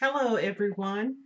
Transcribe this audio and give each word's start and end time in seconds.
Hello, 0.00 0.36
everyone. 0.36 1.16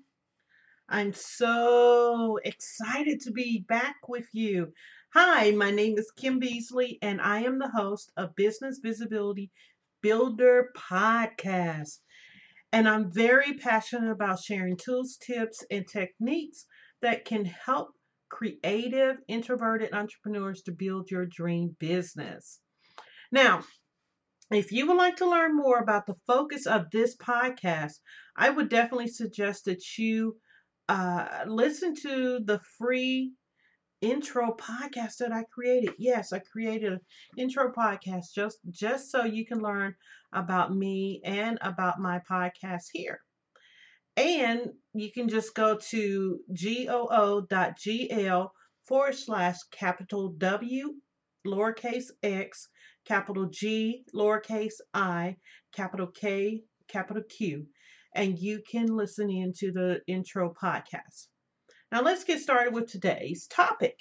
I'm 0.88 1.12
so 1.12 2.38
excited 2.42 3.20
to 3.20 3.30
be 3.30 3.66
back 3.68 3.96
with 4.08 4.24
you. 4.32 4.72
Hi, 5.12 5.50
my 5.50 5.70
name 5.70 5.98
is 5.98 6.10
Kim 6.16 6.38
Beasley, 6.38 6.98
and 7.02 7.20
I 7.20 7.40
am 7.40 7.58
the 7.58 7.68
host 7.68 8.10
of 8.16 8.34
Business 8.34 8.80
Visibility 8.82 9.50
Builder 10.00 10.70
Podcast. 10.74 11.98
And 12.72 12.88
I'm 12.88 13.12
very 13.12 13.58
passionate 13.58 14.10
about 14.10 14.42
sharing 14.42 14.78
tools, 14.78 15.18
tips, 15.18 15.62
and 15.70 15.86
techniques 15.86 16.64
that 17.02 17.26
can 17.26 17.44
help 17.44 17.90
creative, 18.30 19.18
introverted 19.28 19.92
entrepreneurs 19.92 20.62
to 20.62 20.72
build 20.72 21.10
your 21.10 21.26
dream 21.26 21.76
business. 21.78 22.58
Now, 23.30 23.64
if 24.50 24.72
you 24.72 24.86
would 24.86 24.96
like 24.96 25.16
to 25.16 25.30
learn 25.30 25.56
more 25.56 25.78
about 25.78 26.06
the 26.06 26.16
focus 26.26 26.66
of 26.66 26.90
this 26.90 27.16
podcast, 27.16 27.94
I 28.36 28.50
would 28.50 28.68
definitely 28.68 29.08
suggest 29.08 29.66
that 29.66 29.82
you 29.98 30.36
uh, 30.88 31.44
listen 31.46 31.94
to 32.02 32.40
the 32.44 32.60
free 32.78 33.32
intro 34.00 34.54
podcast 34.54 35.18
that 35.20 35.32
I 35.32 35.44
created. 35.54 35.94
Yes, 35.98 36.32
I 36.32 36.40
created 36.40 36.92
an 36.92 37.00
intro 37.38 37.72
podcast 37.72 38.32
just 38.34 38.58
just 38.70 39.10
so 39.10 39.24
you 39.24 39.46
can 39.46 39.60
learn 39.60 39.94
about 40.32 40.74
me 40.74 41.20
and 41.24 41.58
about 41.62 42.00
my 42.00 42.20
podcast 42.30 42.86
here. 42.92 43.20
And 44.16 44.72
you 44.92 45.10
can 45.12 45.28
just 45.28 45.54
go 45.54 45.78
to 45.90 46.40
goo.gl 46.52 48.50
forward 48.86 49.14
slash 49.14 49.56
capital 49.70 50.34
W 50.36 50.94
lowercase 51.46 52.10
x 52.22 52.68
capital 53.04 53.46
G, 53.46 54.04
lowercase 54.14 54.80
i, 54.94 55.36
capital 55.72 56.06
K, 56.06 56.62
capital 56.88 57.22
Q, 57.22 57.66
and 58.14 58.38
you 58.38 58.62
can 58.70 58.86
listen 58.86 59.30
into 59.30 59.72
the 59.72 60.00
intro 60.06 60.54
podcast. 60.54 61.28
Now 61.90 62.02
let's 62.02 62.24
get 62.24 62.40
started 62.40 62.74
with 62.74 62.90
today's 62.90 63.46
topic, 63.46 63.98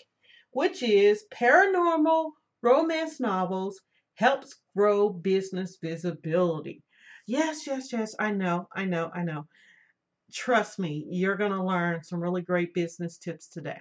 which 0.52 0.84
is 0.84 1.26
paranormal 1.34 2.32
romance 2.62 3.20
novels 3.20 3.82
helps 4.16 4.56
grow 4.76 5.10
business 5.10 5.78
visibility. 5.82 6.84
Yes, 7.28 7.66
yes, 7.66 7.92
yes, 7.92 8.16
I 8.20 8.32
know, 8.32 8.68
I 8.74 8.86
know, 8.86 9.10
I 9.14 9.24
know. 9.24 9.48
Trust 10.34 10.80
me, 10.80 11.06
you're 11.10 11.36
going 11.36 11.52
to 11.52 11.64
learn 11.64 12.04
some 12.04 12.22
really 12.22 12.42
great 12.42 12.74
business 12.74 13.18
tips 13.18 13.48
today. 13.48 13.80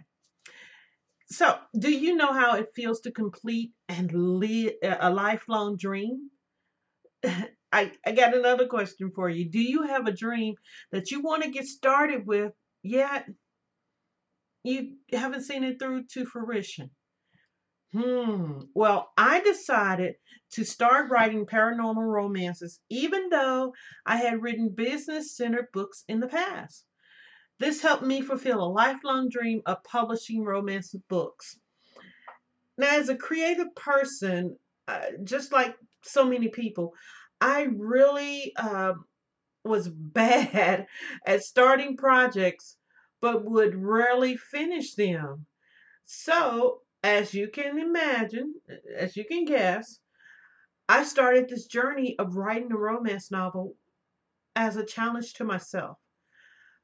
So, 1.33 1.59
do 1.79 1.91
you 1.91 2.15
know 2.17 2.33
how 2.33 2.57
it 2.57 2.75
feels 2.75 3.01
to 3.03 3.11
complete 3.13 3.73
and 3.89 4.13
lead 4.13 4.75
a 4.83 5.11
lifelong 5.11 5.77
dream? 5.77 6.31
I, 7.73 7.93
I 8.07 8.13
got 8.13 8.35
another 8.37 8.67
question 8.69 9.13
for 9.13 9.29
you. 9.29 9.49
Do 9.51 9.61
you 9.61 9.83
have 9.83 10.07
a 10.07 10.13
dream 10.13 10.57
that 10.93 11.11
you 11.11 11.21
want 11.23 11.45
to 11.45 11.51
get 11.51 11.67
started 11.67 12.27
with, 12.27 12.53
yet 12.83 13.29
you 14.65 14.97
haven't 15.13 15.43
seen 15.43 15.65
it 15.65 15.79
through 15.79 16.05
to 16.07 16.25
fruition? 16.25 16.91
Hmm. 17.93 18.63
Well, 18.75 19.13
I 19.17 19.41
decided 19.41 20.17
to 20.53 20.65
start 20.65 21.11
writing 21.11 21.47
paranormal 21.47 22.05
romances, 22.05 22.81
even 22.89 23.29
though 23.29 23.75
I 24.05 24.17
had 24.17 24.43
written 24.43 24.71
business 24.75 25.37
centered 25.37 25.69
books 25.73 26.05
in 26.09 26.19
the 26.21 26.29
past. 26.29 26.85
This 27.61 27.83
helped 27.83 28.05
me 28.05 28.23
fulfill 28.23 28.65
a 28.65 28.73
lifelong 28.73 29.29
dream 29.29 29.61
of 29.67 29.85
publishing 29.85 30.43
romance 30.43 30.95
books. 31.09 31.61
Now, 32.79 32.97
as 32.97 33.11
a 33.11 33.17
creative 33.19 33.75
person, 33.75 34.59
uh, 34.89 35.11
just 35.25 35.53
like 35.53 35.77
so 36.03 36.25
many 36.25 36.49
people, 36.49 36.95
I 37.39 37.65
really 37.65 38.55
uh, 38.57 38.95
was 39.63 39.89
bad 39.95 40.87
at 41.27 41.45
starting 41.45 41.99
projects, 41.99 42.79
but 43.21 43.45
would 43.45 43.75
rarely 43.75 44.39
finish 44.39 44.95
them. 44.95 45.45
So, 46.07 46.81
as 47.05 47.35
you 47.35 47.49
can 47.51 47.79
imagine, 47.79 48.55
as 48.97 49.19
you 49.19 49.27
can 49.27 49.45
guess, 49.45 50.01
I 50.89 51.05
started 51.05 51.51
this 51.51 51.67
journey 51.67 52.19
of 52.19 52.37
writing 52.37 52.73
a 52.73 52.79
romance 52.79 53.31
novel 53.31 53.77
as 54.57 54.77
a 54.77 54.87
challenge 54.87 55.35
to 55.35 55.45
myself. 55.45 55.99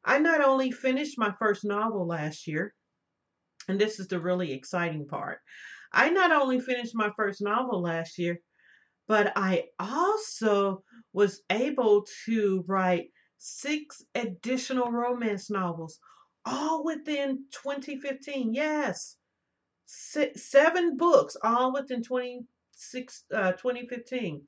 I 0.06 0.18
not 0.20 0.42
only 0.42 0.70
finished 0.70 1.18
my 1.18 1.34
first 1.38 1.64
novel 1.64 2.06
last 2.06 2.46
year, 2.46 2.72
and 3.68 3.80
this 3.80 3.98
is 3.98 4.06
the 4.06 4.20
really 4.20 4.52
exciting 4.52 5.06
part. 5.06 5.40
I 5.92 6.10
not 6.10 6.30
only 6.30 6.60
finished 6.60 6.94
my 6.94 7.10
first 7.16 7.42
novel 7.42 7.82
last 7.82 8.16
year, 8.16 8.38
but 9.08 9.32
I 9.36 9.64
also 9.78 10.84
was 11.12 11.42
able 11.50 12.06
to 12.26 12.64
write 12.68 13.10
six 13.38 14.02
additional 14.14 14.90
romance 14.92 15.50
novels, 15.50 15.98
all 16.44 16.84
within 16.84 17.44
2015. 17.62 18.54
Yes, 18.54 19.16
six, 19.86 20.50
seven 20.50 20.96
books, 20.96 21.36
all 21.42 21.72
within 21.72 22.02
26, 22.02 23.24
uh, 23.34 23.52
2015. 23.52 24.46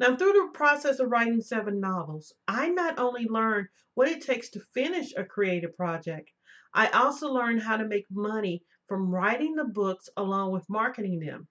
Now, 0.00 0.14
through 0.14 0.32
the 0.32 0.50
process 0.54 1.00
of 1.00 1.10
writing 1.10 1.40
seven 1.40 1.80
novels, 1.80 2.32
I 2.46 2.68
not 2.68 3.00
only 3.00 3.26
learned 3.26 3.68
what 3.94 4.06
it 4.06 4.22
takes 4.22 4.48
to 4.50 4.60
finish 4.72 5.12
a 5.16 5.24
creative 5.24 5.76
project, 5.76 6.30
I 6.72 6.86
also 6.88 7.32
learned 7.32 7.62
how 7.62 7.78
to 7.78 7.88
make 7.88 8.06
money 8.08 8.62
from 8.86 9.12
writing 9.12 9.56
the 9.56 9.64
books 9.64 10.08
along 10.16 10.52
with 10.52 10.68
marketing 10.68 11.18
them. 11.18 11.48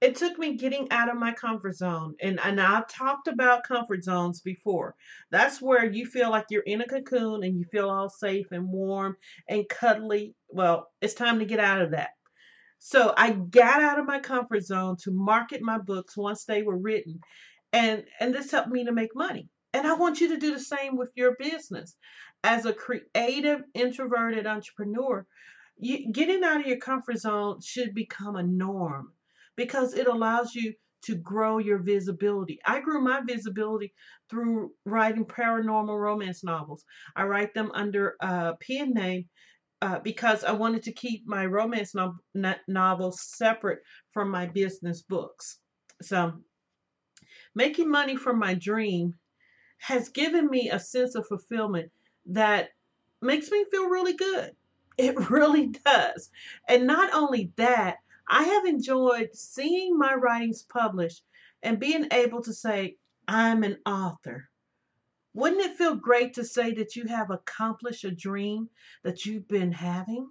It 0.00 0.16
took 0.16 0.38
me 0.38 0.56
getting 0.56 0.90
out 0.92 1.10
of 1.10 1.18
my 1.18 1.32
comfort 1.32 1.74
zone, 1.74 2.14
and, 2.22 2.40
and 2.40 2.58
I've 2.58 2.88
talked 2.88 3.28
about 3.28 3.64
comfort 3.64 4.02
zones 4.02 4.40
before. 4.40 4.94
That's 5.30 5.60
where 5.60 5.84
you 5.84 6.06
feel 6.06 6.30
like 6.30 6.46
you're 6.48 6.62
in 6.62 6.80
a 6.80 6.86
cocoon 6.86 7.42
and 7.42 7.58
you 7.58 7.64
feel 7.64 7.90
all 7.90 8.08
safe 8.08 8.46
and 8.50 8.70
warm 8.70 9.16
and 9.46 9.68
cuddly. 9.68 10.34
Well, 10.48 10.88
it's 11.02 11.14
time 11.14 11.40
to 11.40 11.44
get 11.44 11.60
out 11.60 11.82
of 11.82 11.90
that. 11.90 12.10
So 12.78 13.12
I 13.16 13.32
got 13.32 13.82
out 13.82 13.98
of 13.98 14.06
my 14.06 14.20
comfort 14.20 14.62
zone 14.62 14.96
to 15.02 15.10
market 15.10 15.60
my 15.62 15.78
books 15.78 16.16
once 16.16 16.44
they 16.44 16.62
were 16.62 16.78
written 16.78 17.20
and 17.72 18.04
and 18.20 18.34
this 18.34 18.50
helped 18.50 18.68
me 18.68 18.84
to 18.84 18.92
make 18.92 19.14
money 19.14 19.48
and 19.72 19.86
i 19.86 19.94
want 19.94 20.20
you 20.20 20.28
to 20.28 20.38
do 20.38 20.52
the 20.52 20.60
same 20.60 20.96
with 20.96 21.10
your 21.14 21.36
business 21.38 21.96
as 22.44 22.64
a 22.64 22.72
creative 22.72 23.62
introverted 23.74 24.46
entrepreneur 24.46 25.26
you, 25.78 26.10
getting 26.12 26.42
out 26.44 26.60
of 26.60 26.66
your 26.66 26.78
comfort 26.78 27.18
zone 27.18 27.60
should 27.60 27.94
become 27.94 28.36
a 28.36 28.42
norm 28.42 29.12
because 29.56 29.94
it 29.94 30.06
allows 30.06 30.54
you 30.54 30.74
to 31.02 31.14
grow 31.14 31.58
your 31.58 31.78
visibility. 31.78 32.58
I 32.66 32.80
grew 32.80 33.00
my 33.00 33.20
visibility 33.26 33.94
through 34.28 34.72
writing 34.84 35.24
paranormal 35.24 35.98
romance 35.98 36.42
novels. 36.42 36.84
I 37.14 37.24
write 37.24 37.54
them 37.54 37.70
under 37.72 38.16
a 38.20 38.54
pen 38.56 38.94
name 38.94 39.26
uh, 39.80 40.00
because 40.00 40.42
I 40.42 40.52
wanted 40.52 40.82
to 40.84 40.92
keep 40.92 41.22
my 41.26 41.46
romance 41.46 41.94
no- 41.94 42.16
novels 42.66 43.22
separate 43.36 43.80
from 44.12 44.30
my 44.30 44.46
business 44.46 45.02
books. 45.02 45.60
So 46.02 46.32
making 47.54 47.90
money 47.90 48.16
from 48.16 48.38
my 48.38 48.54
dream 48.54 49.14
has 49.78 50.08
given 50.08 50.48
me 50.48 50.70
a 50.70 50.78
sense 50.78 51.14
of 51.14 51.26
fulfillment 51.26 51.90
that 52.26 52.70
makes 53.20 53.50
me 53.50 53.64
feel 53.70 53.88
really 53.88 54.14
good. 54.14 54.54
It 54.98 55.30
really 55.30 55.68
does. 55.68 56.28
And 56.68 56.88
not 56.88 57.14
only 57.14 57.52
that, 57.54 57.98
I 58.26 58.42
have 58.42 58.64
enjoyed 58.66 59.32
seeing 59.32 59.96
my 59.96 60.12
writings 60.14 60.64
published 60.64 61.22
and 61.62 61.78
being 61.78 62.08
able 62.10 62.42
to 62.42 62.52
say, 62.52 62.96
I'm 63.28 63.62
an 63.62 63.78
author. 63.86 64.50
Wouldn't 65.34 65.64
it 65.64 65.76
feel 65.76 65.94
great 65.94 66.34
to 66.34 66.44
say 66.44 66.72
that 66.72 66.96
you 66.96 67.04
have 67.06 67.30
accomplished 67.30 68.04
a 68.04 68.10
dream 68.10 68.70
that 69.04 69.24
you've 69.24 69.46
been 69.46 69.70
having? 69.70 70.28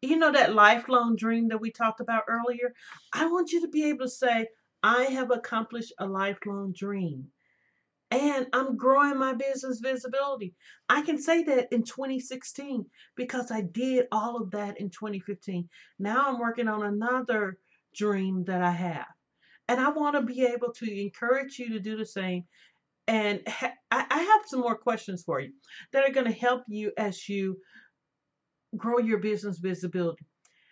You 0.00 0.16
know, 0.16 0.30
that 0.30 0.54
lifelong 0.54 1.16
dream 1.16 1.48
that 1.48 1.60
we 1.60 1.72
talked 1.72 2.00
about 2.00 2.24
earlier? 2.28 2.72
I 3.12 3.26
want 3.26 3.50
you 3.50 3.62
to 3.62 3.68
be 3.68 3.88
able 3.88 4.06
to 4.06 4.10
say, 4.10 4.46
I 4.82 5.04
have 5.04 5.30
accomplished 5.30 5.92
a 5.98 6.06
lifelong 6.06 6.72
dream 6.76 7.28
and 8.10 8.46
I'm 8.52 8.76
growing 8.76 9.18
my 9.18 9.34
business 9.34 9.80
visibility. 9.80 10.54
I 10.88 11.02
can 11.02 11.20
say 11.20 11.44
that 11.44 11.68
in 11.72 11.84
2016 11.84 12.84
because 13.14 13.50
I 13.52 13.60
did 13.60 14.06
all 14.10 14.36
of 14.36 14.50
that 14.50 14.80
in 14.80 14.90
2015. 14.90 15.68
Now 15.98 16.26
I'm 16.26 16.40
working 16.40 16.66
on 16.66 16.82
another 16.82 17.58
dream 17.94 18.44
that 18.44 18.62
I 18.62 18.72
have. 18.72 19.06
And 19.68 19.78
I 19.78 19.90
want 19.90 20.16
to 20.16 20.22
be 20.22 20.44
able 20.44 20.72
to 20.72 21.00
encourage 21.00 21.58
you 21.58 21.68
to 21.70 21.80
do 21.80 21.96
the 21.96 22.06
same. 22.06 22.44
And 23.06 23.42
ha- 23.46 23.74
I 23.92 24.18
have 24.18 24.42
some 24.46 24.60
more 24.60 24.76
questions 24.76 25.22
for 25.22 25.40
you 25.40 25.52
that 25.92 26.08
are 26.08 26.12
going 26.12 26.26
to 26.26 26.32
help 26.32 26.62
you 26.68 26.92
as 26.96 27.28
you 27.28 27.58
grow 28.76 28.98
your 28.98 29.18
business 29.18 29.58
visibility. 29.58 30.26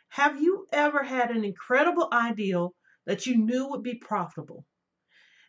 Have 0.09 0.41
you 0.41 0.67
ever 0.73 1.03
had 1.03 1.31
an 1.31 1.45
incredible 1.45 2.09
ideal 2.13 2.75
that 3.09 3.25
you 3.25 3.39
knew 3.39 3.67
would 3.69 3.83
be 3.83 3.95
profitable? 3.95 4.67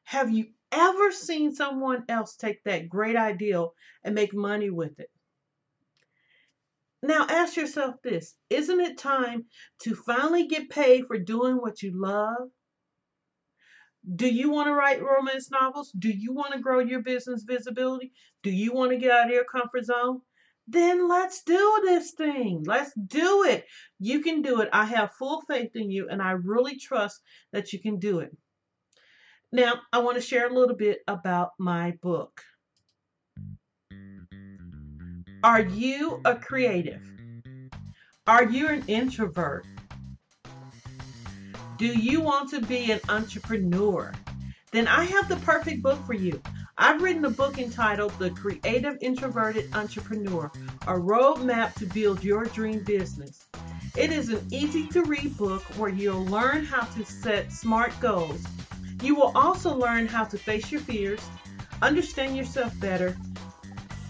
Have 0.05 0.31
you 0.31 0.47
ever 0.71 1.11
seen 1.11 1.53
someone 1.53 2.05
else 2.07 2.37
take 2.37 2.63
that 2.63 2.87
great 2.87 3.17
ideal 3.17 3.73
and 4.01 4.15
make 4.15 4.33
money 4.33 4.69
with 4.69 4.97
it? 4.97 5.11
Now 7.03 7.27
ask 7.29 7.57
yourself 7.57 7.95
this 8.01 8.33
Isn't 8.49 8.79
it 8.79 8.97
time 8.97 9.45
to 9.81 9.93
finally 9.93 10.47
get 10.47 10.69
paid 10.69 11.05
for 11.07 11.19
doing 11.19 11.57
what 11.57 11.83
you 11.83 11.91
love? 11.93 12.49
Do 14.15 14.33
you 14.33 14.49
want 14.49 14.67
to 14.67 14.73
write 14.73 15.03
romance 15.03 15.51
novels? 15.51 15.91
Do 15.91 16.09
you 16.09 16.33
want 16.33 16.53
to 16.53 16.59
grow 16.59 16.79
your 16.79 17.01
business 17.01 17.43
visibility? 17.43 18.13
Do 18.41 18.51
you 18.51 18.71
want 18.71 18.91
to 18.91 18.97
get 18.97 19.11
out 19.11 19.27
of 19.27 19.33
your 19.33 19.43
comfort 19.43 19.83
zone? 19.83 20.21
Then 20.71 21.09
let's 21.09 21.41
do 21.43 21.81
this 21.83 22.11
thing. 22.11 22.63
Let's 22.63 22.93
do 22.93 23.43
it. 23.43 23.65
You 23.99 24.21
can 24.21 24.43
do 24.43 24.61
it. 24.61 24.69
I 24.71 24.85
have 24.85 25.13
full 25.13 25.41
faith 25.41 25.71
in 25.73 25.89
you, 25.89 26.09
and 26.09 26.21
I 26.21 26.31
really 26.31 26.77
trust 26.77 27.19
that 27.51 27.73
you 27.73 27.79
can 27.79 27.97
do 27.97 28.19
it. 28.19 28.29
Now, 29.51 29.81
I 29.91 29.97
want 29.97 30.17
to 30.17 30.21
share 30.21 30.47
a 30.47 30.53
little 30.53 30.75
bit 30.75 30.99
about 31.07 31.49
my 31.57 31.97
book. 32.03 32.43
Are 35.43 35.61
you 35.61 36.21
a 36.23 36.35
creative? 36.35 37.01
Are 38.27 38.43
you 38.43 38.67
an 38.67 38.83
introvert? 38.87 39.65
Do 41.77 41.87
you 41.87 42.21
want 42.21 42.51
to 42.51 42.61
be 42.61 42.91
an 42.91 42.99
entrepreneur? 43.09 44.13
Then 44.71 44.87
I 44.87 45.05
have 45.05 45.29
the 45.29 45.37
perfect 45.37 45.81
book 45.81 45.97
for 46.05 46.13
you. 46.13 46.39
I've 46.81 47.01
written 47.01 47.25
a 47.25 47.29
book 47.29 47.59
entitled 47.59 48.17
The 48.19 48.29
Creative 48.29 48.97
Introverted 49.01 49.75
Entrepreneur 49.75 50.49
A 50.87 50.93
Roadmap 50.93 51.73
to 51.73 51.85
Build 51.85 52.23
Your 52.23 52.45
Dream 52.45 52.85
Business. 52.85 53.47
It 53.97 54.13
is 54.13 54.29
an 54.29 54.47
easy 54.49 54.87
to 54.87 55.03
read 55.03 55.35
book 55.35 55.61
where 55.77 55.89
you'll 55.89 56.25
learn 56.27 56.63
how 56.63 56.85
to 56.85 57.03
set 57.03 57.51
smart 57.51 57.91
goals. 57.99 58.45
You 59.03 59.13
will 59.13 59.33
also 59.35 59.75
learn 59.75 60.07
how 60.07 60.23
to 60.23 60.37
face 60.37 60.71
your 60.71 60.79
fears, 60.79 61.19
understand 61.81 62.37
yourself 62.37 62.79
better, 62.79 63.17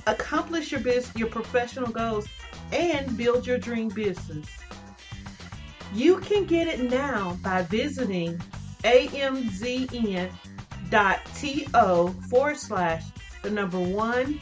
accomplish 0.05 0.71
your 0.71 0.81
business, 0.81 1.15
your 1.15 1.29
professional 1.29 1.89
goals, 1.89 2.27
and 2.71 3.17
build 3.17 3.47
your 3.47 3.57
dream 3.57 3.89
business. 3.89 4.47
You 5.95 6.19
can 6.19 6.45
get 6.45 6.67
it 6.67 6.81
now 6.81 7.35
by 7.41 7.63
visiting 7.63 8.39
amzn.to 10.89 12.13
forward 12.29 12.57
slash 12.57 13.03
the 13.41 13.49
number 13.49 13.79
one, 13.79 14.39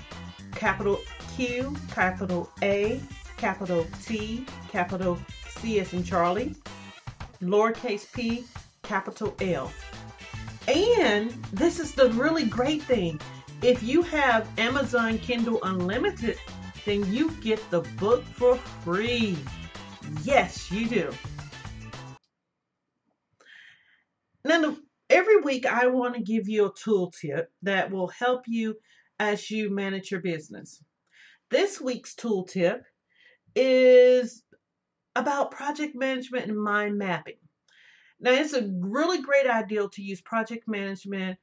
capital 0.55 0.99
Q, 1.35 1.75
capital 1.91 2.49
A, 2.61 2.99
capital 3.37 3.85
T, 4.03 4.45
capital 4.69 5.19
C 5.47 5.79
as 5.79 5.93
in 5.93 6.03
Charlie, 6.03 6.55
lowercase 7.41 8.11
p, 8.11 8.43
capital 8.83 9.35
L. 9.41 9.71
And 10.67 11.31
this 11.53 11.79
is 11.79 11.93
the 11.93 12.09
really 12.11 12.45
great 12.45 12.81
thing. 12.83 13.19
If 13.61 13.81
you 13.83 14.01
have 14.03 14.47
Amazon 14.59 15.17
Kindle 15.19 15.59
Unlimited, 15.63 16.37
then 16.85 17.11
you 17.11 17.31
get 17.41 17.59
the 17.69 17.81
book 17.97 18.23
for 18.23 18.55
free. 18.55 19.37
Yes, 20.23 20.71
you 20.71 20.87
do. 20.87 21.11
Week 25.47 25.65
I 25.65 25.87
want 25.87 26.13
to 26.15 26.21
give 26.21 26.49
you 26.49 26.65
a 26.65 26.73
tooltip 26.73 27.45
that 27.61 27.89
will 27.89 28.09
help 28.09 28.41
you 28.47 28.75
as 29.17 29.49
you 29.49 29.69
manage 29.69 30.11
your 30.11 30.19
business. 30.19 30.83
This 31.49 31.79
week's 31.79 32.15
tooltip 32.15 32.81
is 33.55 34.43
about 35.15 35.51
project 35.51 35.95
management 35.95 36.47
and 36.47 36.61
mind 36.61 36.97
mapping. 36.97 37.39
Now, 38.19 38.31
it's 38.31 38.51
a 38.51 38.69
really 38.81 39.21
great 39.21 39.47
idea 39.47 39.87
to 39.87 40.01
use 40.01 40.19
project 40.19 40.67
management 40.67 41.39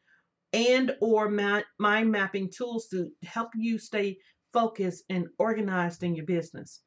and 0.53 0.95
or 1.01 1.31
mind 1.31 2.11
mapping 2.11 2.51
tools 2.51 2.89
to 2.89 3.11
help 3.23 3.49
you 3.57 3.79
stay 3.79 4.19
focused 4.53 5.05
and 5.09 5.29
organized 5.39 6.03
in 6.03 6.15
your 6.15 6.27
business. 6.27 6.83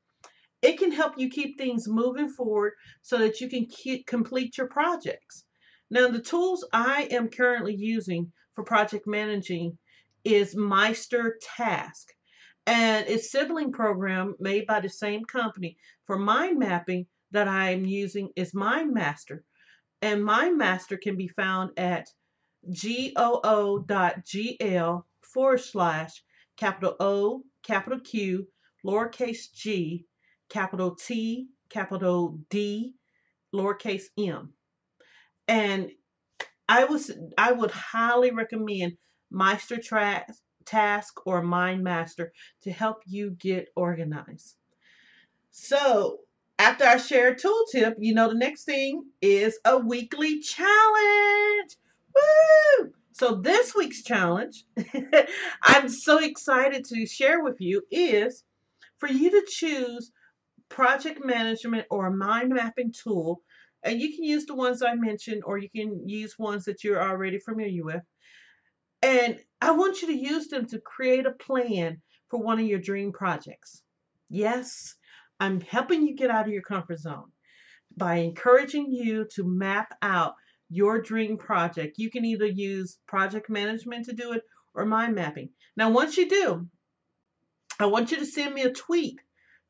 It 0.62 0.78
can 0.78 0.92
help 0.92 1.14
you 1.18 1.30
keep 1.32 1.58
things 1.58 1.88
moving 1.88 2.30
forward 2.30 2.74
so 3.02 3.18
that 3.18 3.42
you 3.42 3.50
can 3.50 3.66
keep, 3.66 4.06
complete 4.06 4.56
your 4.60 4.68
projects. 4.68 5.46
Now, 5.90 6.10
the 6.10 6.22
tools 6.22 6.66
I 6.74 7.04
am 7.12 7.30
currently 7.30 7.74
using 7.74 8.34
for 8.54 8.64
project 8.64 9.08
managing 9.08 9.78
is 10.26 10.54
MeisterTask, 10.54 12.06
and 12.66 13.08
its 13.08 13.32
sibling 13.32 13.72
program 13.72 14.36
made 14.40 14.68
by 14.68 14.82
the 14.82 14.90
same 14.90 15.24
company 15.24 15.78
for 16.06 16.20
mind 16.20 16.60
mapping 16.60 17.08
that 17.32 17.48
I 17.48 17.72
am 17.72 17.86
using 17.86 18.32
is 18.36 18.52
MindMeister. 18.52 19.44
And 20.02 20.24
MindMeister 20.24 21.00
can 21.00 21.16
be 21.16 21.30
found 21.30 21.72
at 21.78 22.10
goo.gl 22.66 23.84
forward 25.22 25.62
slash 25.62 26.24
capital 26.58 26.96
O, 27.00 27.44
capital 27.64 28.02
Q, 28.02 28.48
lowercase 28.86 29.54
g, 29.54 30.06
capital 30.50 30.96
T, 30.96 31.48
capital 31.70 32.40
D, 32.50 32.96
lowercase 33.54 34.10
m. 34.18 34.54
And 35.48 35.92
I 36.68 36.86
was 36.86 37.12
I 37.38 37.52
would 37.52 37.72
highly 37.72 38.32
recommend 38.32 38.98
Meister 39.32 39.78
Task 40.66 41.14
or 41.26 41.42
MindMeister 41.42 42.30
to 42.64 42.72
help 42.72 43.02
you 43.06 43.32
get 43.32 43.70
organized. 43.76 44.56
So 45.52 46.20
after 46.60 46.86
I 46.86 46.98
share 46.98 47.32
a 47.32 47.36
tooltip, 47.36 47.96
you 48.00 48.14
know 48.14 48.30
the 48.30 48.36
next 48.36 48.66
thing 48.66 49.04
is 49.22 49.60
a 49.64 49.78
weekly 49.78 50.40
challenge. 50.40 51.72
Woo! 52.16 52.92
So 53.14 53.36
this 53.36 53.74
week's 53.74 54.04
challenge, 54.04 54.64
I'm 55.64 55.90
so 55.90 56.20
excited 56.20 56.86
to 56.86 57.06
share 57.06 57.44
with 57.44 57.60
you, 57.60 57.84
is 57.90 58.44
for 59.00 59.08
you 59.10 59.32
to 59.32 59.46
choose 59.48 60.12
project 60.70 61.24
management 61.24 61.88
or 61.90 62.12
mind 62.12 62.50
mapping 62.50 62.92
tool. 62.92 63.42
And 63.84 64.02
you 64.02 64.14
can 64.14 64.24
use 64.24 64.46
the 64.46 64.56
ones 64.56 64.82
I 64.82 64.96
mentioned, 64.96 65.44
or 65.46 65.58
you 65.58 65.70
can 65.70 66.08
use 66.08 66.38
ones 66.38 66.66
that 66.66 66.84
you're 66.84 67.02
already 67.02 67.40
familiar 67.40 67.84
with. 67.84 68.02
And 69.02 69.40
I 69.62 69.72
want 69.72 70.02
you 70.02 70.08
to 70.08 70.18
use 70.18 70.48
them 70.48 70.66
to 70.68 70.80
create 70.80 71.26
a 71.26 71.32
plan 71.32 72.02
for 72.30 72.40
one 72.40 72.60
of 72.60 72.66
your 72.66 72.80
dream 72.80 73.12
projects. 73.12 73.82
Yes, 74.30 74.96
I'm 75.40 75.62
helping 75.62 76.06
you 76.06 76.16
get 76.16 76.32
out 76.32 76.48
of 76.48 76.54
your 76.54 76.64
comfort 76.64 77.00
zone 77.00 77.32
by 77.96 78.16
encouraging 78.16 78.92
you 78.92 79.28
to 79.36 79.44
map 79.44 79.94
out 80.02 80.34
your 80.70 81.02
dream 81.02 81.38
project. 81.38 81.98
You 81.98 82.10
can 82.10 82.26
either 82.26 82.46
use 82.46 82.98
project 83.08 83.50
management 83.50 84.06
to 84.06 84.14
do 84.14 84.34
it 84.34 84.44
or 84.74 84.86
mind 84.86 85.16
mapping. 85.16 85.50
Now, 85.76 85.92
once 85.92 86.18
you 86.18 86.28
do, 86.28 86.68
I 87.80 87.86
want 87.86 88.12
you 88.12 88.18
to 88.18 88.26
send 88.26 88.54
me 88.54 88.64
a 88.64 88.72
tweet 88.72 89.20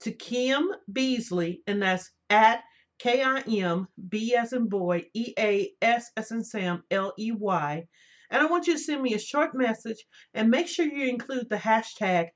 to 0.01 0.11
Kim 0.11 0.69
Beasley, 0.91 1.61
and 1.67 1.81
that's 1.81 2.09
at 2.29 2.63
K 2.99 3.21
I 3.21 3.41
M 3.41 3.87
B 4.09 4.35
and 4.35 4.69
boy, 4.69 5.05
E 5.13 5.33
A 5.37 5.71
S 5.81 6.11
S 6.17 6.31
and 6.31 6.45
Sam, 6.45 6.83
L 6.89 7.13
E 7.17 7.31
Y. 7.31 7.87
And 8.29 8.41
I 8.41 8.45
want 8.45 8.67
you 8.67 8.73
to 8.73 8.79
send 8.79 9.01
me 9.01 9.13
a 9.13 9.19
short 9.19 9.55
message 9.55 10.03
and 10.33 10.49
make 10.49 10.67
sure 10.67 10.85
you 10.85 11.07
include 11.07 11.49
the 11.49 11.57
hashtag 11.57 12.29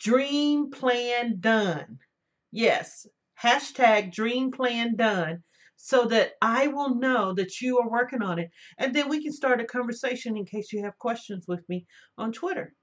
dream 0.00 0.70
plan 0.70 1.40
done. 1.40 1.98
Yes, 2.50 3.06
hashtag 3.42 4.12
dream 4.12 4.50
plan 4.50 4.96
done 4.96 5.42
so 5.76 6.06
that 6.06 6.32
I 6.42 6.66
will 6.66 6.96
know 6.96 7.32
that 7.34 7.60
you 7.60 7.78
are 7.78 7.88
working 7.88 8.22
on 8.22 8.38
it. 8.40 8.50
And 8.78 8.94
then 8.94 9.08
we 9.08 9.22
can 9.22 9.32
start 9.32 9.60
a 9.60 9.64
conversation 9.64 10.36
in 10.36 10.44
case 10.44 10.72
you 10.72 10.82
have 10.82 10.98
questions 10.98 11.46
with 11.46 11.66
me 11.68 11.86
on 12.18 12.32
Twitter. 12.32 12.74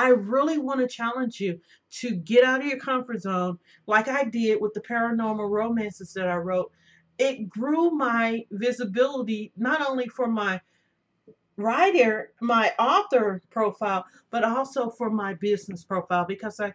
I 0.00 0.08
really 0.08 0.56
want 0.56 0.80
to 0.80 0.88
challenge 0.88 1.40
you 1.40 1.60
to 2.00 2.12
get 2.12 2.42
out 2.42 2.62
of 2.62 2.66
your 2.66 2.78
comfort 2.78 3.20
zone 3.20 3.58
like 3.86 4.08
I 4.08 4.24
did 4.24 4.58
with 4.58 4.72
the 4.72 4.80
paranormal 4.80 5.50
romances 5.50 6.14
that 6.14 6.26
I 6.26 6.36
wrote. 6.36 6.72
It 7.18 7.50
grew 7.50 7.90
my 7.90 8.46
visibility 8.50 9.52
not 9.58 9.86
only 9.86 10.08
for 10.08 10.26
my 10.26 10.62
writer, 11.58 12.32
my 12.40 12.72
author 12.78 13.42
profile, 13.50 14.06
but 14.30 14.42
also 14.42 14.88
for 14.88 15.10
my 15.10 15.34
business 15.34 15.84
profile 15.84 16.24
because 16.26 16.60
I 16.60 16.72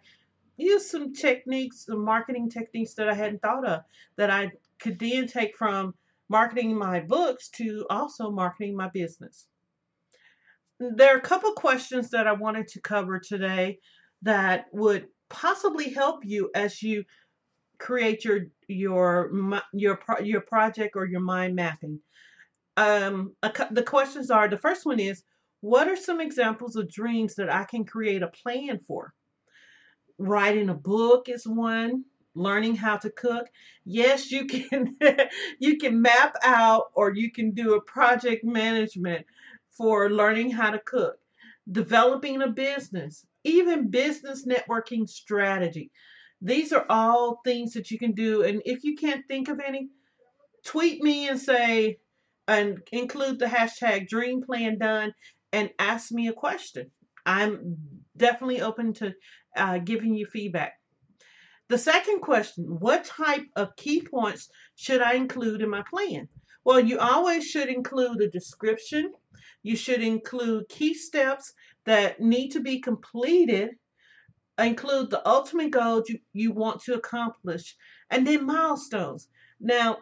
used 0.57 0.85
some 0.85 1.11
techniques, 1.15 1.87
some 1.87 2.05
marketing 2.05 2.51
techniques 2.51 2.93
that 2.93 3.09
I 3.09 3.15
hadn't 3.15 3.41
thought 3.41 3.67
of 3.67 3.81
that 4.17 4.29
I 4.29 4.51
could 4.77 4.99
then 4.99 5.25
take 5.25 5.57
from 5.57 5.95
marketing 6.29 6.77
my 6.77 6.99
books 6.99 7.49
to 7.57 7.87
also 7.89 8.29
marketing 8.29 8.75
my 8.77 8.89
business. 8.89 9.47
There 10.79 11.13
are 11.13 11.17
a 11.17 11.21
couple 11.21 11.53
questions 11.53 12.09
that 12.09 12.27
I 12.27 12.33
wanted 12.33 12.67
to 12.69 12.81
cover 12.81 13.19
today 13.19 13.79
that 14.23 14.65
would 14.73 15.07
possibly 15.29 15.89
help 15.89 16.25
you 16.25 16.49
as 16.53 16.81
you 16.81 17.05
create 17.79 18.25
your 18.25 18.47
your 18.67 19.61
your 19.73 19.99
your 20.21 20.41
project 20.41 20.95
or 20.95 21.05
your 21.05 21.21
mind 21.21 21.55
mapping. 21.55 21.99
Um, 22.77 23.35
the 23.71 23.83
questions 23.83 24.29
are 24.31 24.49
the 24.49 24.57
first 24.57 24.85
one 24.85 24.99
is 24.99 25.23
what 25.61 25.87
are 25.87 25.95
some 25.95 26.19
examples 26.19 26.75
of 26.75 26.91
dreams 26.91 27.35
that 27.35 27.49
I 27.49 27.63
can 27.63 27.85
create 27.85 28.21
a 28.21 28.27
plan 28.27 28.81
for? 28.85 29.13
Writing 30.17 30.69
a 30.69 30.73
book 30.73 31.29
is 31.29 31.47
one 31.47 32.03
learning 32.35 32.75
how 32.75 32.97
to 32.97 33.09
cook 33.09 33.47
yes 33.85 34.29
you 34.29 34.45
can 34.45 34.95
you 35.59 35.77
can 35.77 36.01
map 36.01 36.35
out 36.43 36.87
or 36.93 37.13
you 37.13 37.31
can 37.31 37.51
do 37.51 37.75
a 37.75 37.81
project 37.81 38.43
management 38.43 39.25
for 39.77 40.09
learning 40.09 40.51
how 40.51 40.71
to 40.71 40.79
cook 40.79 41.17
developing 41.71 42.41
a 42.41 42.47
business 42.47 43.25
even 43.43 43.89
business 43.89 44.45
networking 44.45 45.07
strategy 45.07 45.91
these 46.41 46.71
are 46.73 46.85
all 46.89 47.41
things 47.43 47.73
that 47.73 47.89
you 47.89 47.97
can 47.97 48.11
do 48.11 48.43
and 48.43 48.61
if 48.65 48.83
you 48.83 48.95
can't 48.95 49.27
think 49.27 49.47
of 49.47 49.59
any 49.59 49.89
tweet 50.65 51.01
me 51.01 51.29
and 51.29 51.39
say 51.39 51.97
and 52.47 52.81
include 52.91 53.39
the 53.39 53.45
hashtag 53.45 54.07
dream 54.07 54.43
plan 54.43 54.77
done 54.77 55.13
and 55.51 55.69
ask 55.79 56.11
me 56.11 56.27
a 56.27 56.33
question. 56.33 56.91
I'm 57.25 57.77
definitely 58.17 58.61
open 58.61 58.93
to 58.95 59.13
uh, 59.55 59.77
giving 59.79 60.15
you 60.15 60.25
feedback. 60.25 60.73
The 61.69 61.77
second 61.77 62.19
question 62.19 62.65
What 62.65 63.05
type 63.05 63.47
of 63.55 63.75
key 63.75 64.01
points 64.01 64.49
should 64.75 65.01
I 65.01 65.13
include 65.13 65.61
in 65.61 65.69
my 65.69 65.83
plan? 65.89 66.27
Well, 66.63 66.79
you 66.79 66.99
always 66.99 67.45
should 67.45 67.69
include 67.69 68.21
a 68.21 68.29
description. 68.29 69.13
You 69.65 69.75
should 69.75 70.03
include 70.03 70.69
key 70.69 70.93
steps 70.93 71.51
that 71.85 72.21
need 72.21 72.49
to 72.49 72.59
be 72.59 72.81
completed, 72.81 73.71
include 74.59 75.09
the 75.09 75.27
ultimate 75.27 75.71
goal 75.71 76.03
you, 76.07 76.19
you 76.33 76.51
want 76.51 76.81
to 76.83 76.93
accomplish, 76.93 77.75
and 78.11 78.27
then 78.27 78.45
milestones. 78.45 79.27
Now, 79.59 79.97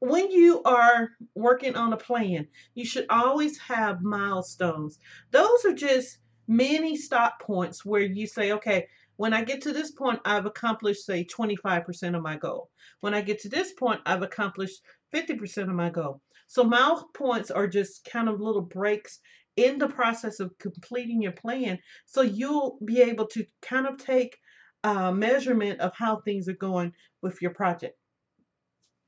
when 0.00 0.32
you 0.32 0.64
are 0.64 1.10
working 1.36 1.76
on 1.76 1.92
a 1.92 1.96
plan, 1.96 2.48
you 2.74 2.84
should 2.84 3.06
always 3.08 3.56
have 3.58 4.02
milestones. 4.02 4.98
Those 5.30 5.64
are 5.64 5.74
just 5.74 6.18
many 6.48 6.96
stop 6.96 7.40
points 7.40 7.84
where 7.84 8.02
you 8.02 8.26
say, 8.26 8.50
okay, 8.50 8.88
when 9.14 9.32
I 9.32 9.44
get 9.44 9.62
to 9.62 9.72
this 9.72 9.92
point, 9.92 10.18
I've 10.24 10.46
accomplished, 10.46 11.06
say, 11.06 11.24
25% 11.24 12.16
of 12.16 12.22
my 12.24 12.36
goal. 12.36 12.68
When 12.98 13.14
I 13.14 13.20
get 13.20 13.38
to 13.42 13.48
this 13.48 13.74
point, 13.74 14.00
I've 14.06 14.22
accomplished 14.22 14.80
50% 15.14 15.62
of 15.62 15.68
my 15.68 15.88
goal. 15.88 16.20
So 16.54 16.62
mile 16.62 17.10
points 17.14 17.50
are 17.50 17.66
just 17.66 18.04
kind 18.04 18.28
of 18.28 18.40
little 18.40 18.62
breaks 18.62 19.18
in 19.56 19.76
the 19.76 19.88
process 19.88 20.38
of 20.38 20.56
completing 20.58 21.20
your 21.20 21.32
plan. 21.32 21.80
So 22.06 22.20
you'll 22.20 22.78
be 22.84 23.02
able 23.02 23.26
to 23.32 23.44
kind 23.60 23.88
of 23.88 23.98
take 23.98 24.38
a 24.84 25.12
measurement 25.12 25.80
of 25.80 25.90
how 25.96 26.20
things 26.20 26.48
are 26.48 26.52
going 26.52 26.92
with 27.22 27.42
your 27.42 27.50
project. 27.50 27.98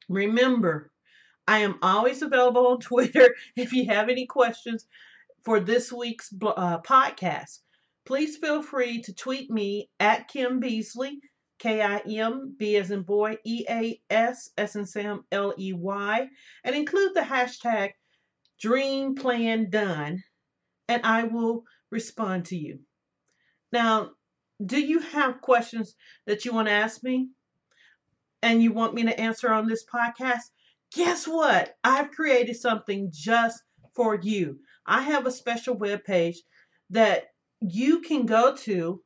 Remember, 0.09 0.91
I 1.47 1.59
am 1.59 1.79
always 1.83 2.21
available 2.21 2.67
on 2.67 2.81
Twitter 2.81 3.37
if 3.55 3.73
you 3.73 3.87
have 3.87 4.09
any 4.09 4.27
questions 4.27 4.85
for 5.45 5.61
this 5.61 5.93
week's 5.93 6.35
uh, 6.43 6.81
podcast. 6.81 7.61
Please 8.07 8.39
feel 8.39 8.61
free 8.61 9.03
to 9.03 9.15
tweet 9.15 9.53
me 9.53 9.89
at 10.01 10.27
Kim 10.27 10.59
Beasley, 10.59 11.21
K 11.59 11.81
I 11.81 11.99
M 11.99 12.55
B 12.59 12.77
as 12.77 12.91
in 12.91 13.03
boy, 13.03 13.39
E 13.45 13.65
A 13.69 14.01
S 14.11 14.51
S 14.57 14.77
in 14.77 14.87
Sam 14.87 15.25
L 15.33 15.55
E 15.59 15.73
Y, 15.73 16.29
and 16.65 16.77
include 16.77 17.15
the 17.15 17.21
hashtag 17.21 17.93
Dream 18.61 19.15
Plan 19.15 19.71
Done, 19.71 20.23
and 20.89 21.05
I 21.05 21.25
will 21.25 21.65
respond 21.91 22.47
to 22.47 22.57
you. 22.57 22.81
Now, 23.73 24.13
do 24.65 24.81
you 24.81 25.01
have 25.01 25.41
questions 25.41 25.95
that 26.27 26.45
you 26.45 26.53
want 26.53 26.69
to 26.69 26.73
ask 26.73 27.03
me 27.03 27.29
and 28.43 28.63
you 28.63 28.73
want 28.73 28.95
me 28.95 29.05
to 29.05 29.21
answer 29.21 29.53
on 29.53 29.67
this 29.67 29.85
podcast? 29.85 30.45
Guess 30.95 31.27
what? 31.27 31.77
I've 31.85 32.13
created 32.13 32.57
something 32.57 33.11
just 33.13 33.63
for 33.95 34.15
you. 34.15 34.61
I 34.87 35.03
have 35.03 35.27
a 35.27 35.33
special 35.33 35.75
web 35.75 36.05
page 36.05 36.41
that 36.91 37.25
you 37.61 38.01
can 38.01 38.27
go 38.27 38.55
to 38.57 39.03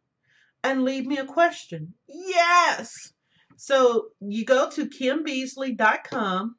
and 0.62 0.84
leave 0.84 1.06
me 1.06 1.18
a 1.18 1.24
question. 1.24 1.94
Yes. 2.08 3.12
So 3.56 4.08
you 4.20 4.44
go 4.44 4.70
to 4.70 4.86
kimbeasley.com 4.88 6.56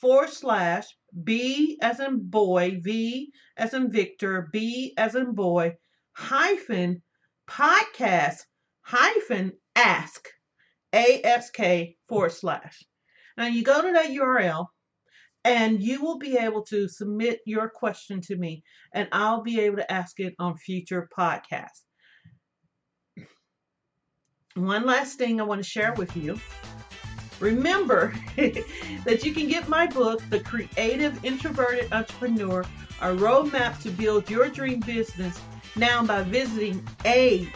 forward 0.00 0.30
slash 0.30 0.86
B 1.24 1.78
as 1.82 2.00
in 2.00 2.28
boy, 2.28 2.78
V 2.80 3.32
as 3.56 3.74
in 3.74 3.90
Victor, 3.90 4.48
B 4.52 4.94
as 4.96 5.14
in 5.14 5.34
boy, 5.34 5.76
hyphen 6.12 7.02
podcast 7.48 8.42
hyphen 8.88 9.52
ask, 9.76 10.28
ASK 10.94 11.58
forward 12.08 12.32
slash. 12.32 12.82
Now 13.36 13.46
you 13.46 13.62
go 13.62 13.82
to 13.82 13.92
that 13.92 14.10
URL 14.10 14.66
and 15.44 15.82
you 15.82 16.02
will 16.02 16.18
be 16.18 16.38
able 16.38 16.62
to 16.64 16.88
submit 16.88 17.40
your 17.44 17.68
question 17.68 18.22
to 18.22 18.36
me 18.36 18.62
and 18.94 19.06
I'll 19.12 19.42
be 19.42 19.60
able 19.60 19.76
to 19.76 19.92
ask 19.92 20.18
it 20.20 20.34
on 20.38 20.56
future 20.56 21.06
podcasts. 21.16 21.82
One 24.54 24.86
last 24.86 25.18
thing 25.18 25.40
I 25.40 25.44
want 25.44 25.62
to 25.62 25.68
share 25.68 25.92
with 25.94 26.16
you. 26.16 26.38
Remember 27.40 28.12
that 28.36 29.24
you 29.24 29.32
can 29.32 29.48
get 29.48 29.68
my 29.68 29.86
book, 29.86 30.20
The 30.30 30.40
Creative 30.40 31.24
Introverted 31.24 31.92
Entrepreneur, 31.92 32.62
a 33.00 33.14
roadmap 33.14 33.80
to 33.82 33.90
build 33.90 34.28
your 34.28 34.48
dream 34.48 34.80
business 34.80 35.40
now 35.76 36.04
by 36.04 36.22
visiting 36.24 36.80
amzn.to 37.04 37.54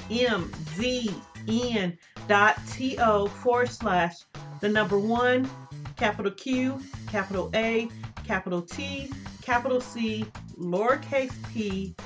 forward 3.28 3.68
slash 3.68 4.14
the 4.60 4.68
number 4.68 4.98
one 4.98 5.50
capital 5.96 6.30
Q, 6.30 6.80
capital 7.08 7.50
A, 7.54 7.88
capital 8.24 8.62
T, 8.62 9.10
capital 9.42 9.80
C, 9.80 10.24
lowercase 10.56 11.34
p, 11.52 11.96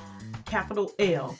capital 0.47 0.93
L. 0.99 1.37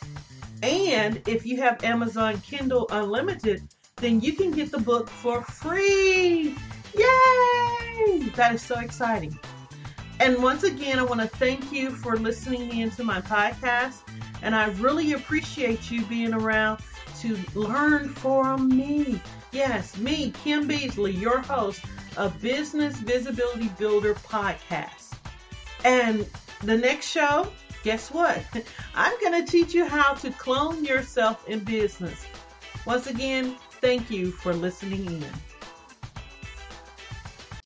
And 0.63 1.23
if 1.27 1.47
you 1.47 1.59
have 1.59 1.85
Amazon 1.85 2.41
Kindle 2.41 2.87
Unlimited, 2.91 3.63
then 3.97 4.21
you 4.21 4.33
can 4.33 4.51
get 4.51 4.71
the 4.71 4.79
book 4.79 5.09
for 5.09 5.43
free. 5.43 6.55
Yay! 6.95 8.19
That 8.35 8.55
is 8.55 8.63
so 8.63 8.79
exciting. 8.79 9.39
And 10.19 10.43
once 10.43 10.63
again, 10.63 10.99
I 10.99 11.03
want 11.03 11.21
to 11.21 11.27
thank 11.27 11.73
you 11.73 11.91
for 11.91 12.17
listening 12.17 12.79
in 12.79 12.91
to 12.93 13.05
my 13.05 13.21
podcast. 13.21 13.99
And 14.43 14.55
I 14.55 14.69
really 14.73 15.13
appreciate 15.13 15.91
you 15.91 16.05
being 16.07 16.33
around 16.33 16.81
to 17.21 17.39
learn 17.55 18.09
from 18.09 18.69
me. 18.69 19.21
Yes, 19.53 19.97
me, 19.99 20.33
Kim 20.43 20.67
Beasley, 20.67 21.13
your 21.13 21.41
host 21.41 21.83
of 22.17 22.41
Business 22.41 22.97
Visibility 22.97 23.69
Builder 23.79 24.15
podcast. 24.15 25.15
And 25.85 26.27
the 26.63 26.77
next 26.77 27.09
show, 27.09 27.51
guess 27.87 28.11
what? 28.11 28.43
I'm 28.97 29.17
going 29.21 29.45
to 29.45 29.49
teach 29.49 29.73
you 29.73 29.87
how 29.87 30.15
to 30.15 30.33
clone 30.33 30.85
yourself 30.85 31.49
in 31.49 31.61
business. 31.61 32.27
Once 32.85 33.07
again, 33.07 33.55
thank 33.81 34.11
you 34.11 34.33
for 34.33 34.53
listening 34.53 35.07
in. 35.07 35.25